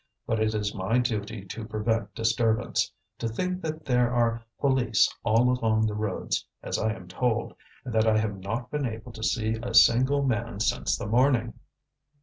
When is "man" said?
10.23-10.59